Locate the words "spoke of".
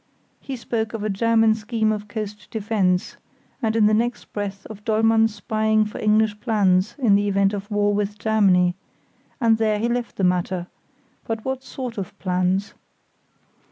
0.55-1.03